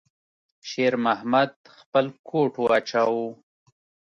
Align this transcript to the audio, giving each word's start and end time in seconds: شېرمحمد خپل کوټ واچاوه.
شېرمحمد 0.69 1.51
خپل 1.77 2.05
کوټ 2.29 2.53
واچاوه. 2.65 3.27